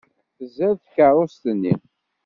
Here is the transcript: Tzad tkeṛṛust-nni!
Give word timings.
Tzad 0.39 0.77
tkeṛṛust-nni! 0.81 1.73